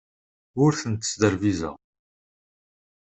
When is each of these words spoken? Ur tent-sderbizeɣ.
Ur 0.63 0.71
tent-sderbizeɣ. 0.81 1.75